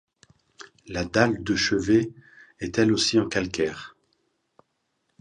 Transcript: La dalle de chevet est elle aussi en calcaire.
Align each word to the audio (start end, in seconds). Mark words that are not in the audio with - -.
La 0.87 1.05
dalle 1.05 1.43
de 1.43 1.55
chevet 1.55 2.11
est 2.59 2.79
elle 2.79 2.91
aussi 2.91 3.19
en 3.19 3.29
calcaire. 3.29 3.95